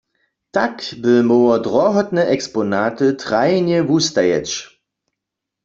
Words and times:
Tak 0.55 0.75
by 1.01 1.13
móhło 1.29 1.55
drohotne 1.65 2.23
eksponaty 2.35 3.07
trajnje 3.23 3.77
wustajeć. 3.89 4.49